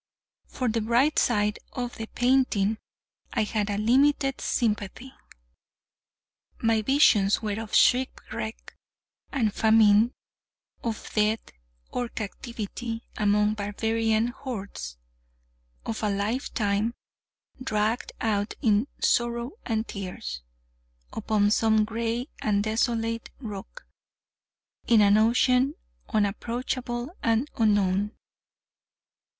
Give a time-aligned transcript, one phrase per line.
[0.47, 2.79] For the bright side of the painting
[3.33, 5.13] I had a limited sympathy.
[6.59, 8.73] My visions were of shipwreck
[9.31, 10.13] and famine;
[10.83, 11.51] of death
[11.91, 14.97] or captivity among barbarian hordes;
[15.85, 16.95] of a lifetime
[17.63, 20.41] dragged out in sorrow and tears,
[21.13, 23.85] upon some gray and desolate rock,
[24.87, 25.75] in an ocean
[26.09, 28.15] unapproachable and unknown.